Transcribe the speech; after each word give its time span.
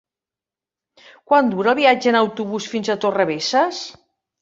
Quant 1.31 1.53
dura 1.53 1.71
el 1.75 1.79
viatge 1.83 2.11
en 2.15 2.19
autobús 2.23 2.73
fins 2.75 2.93
a 2.93 2.99
Torrebesses? 3.07 3.89